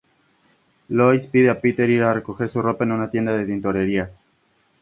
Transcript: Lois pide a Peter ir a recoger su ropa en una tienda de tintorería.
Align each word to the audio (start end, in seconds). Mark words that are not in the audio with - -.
Lois 0.99 1.27
pide 1.33 1.51
a 1.51 1.59
Peter 1.65 1.87
ir 1.91 2.01
a 2.01 2.11
recoger 2.15 2.49
su 2.49 2.59
ropa 2.63 2.83
en 2.85 2.93
una 2.93 3.11
tienda 3.11 3.33
de 3.37 3.45
tintorería. 3.45 4.09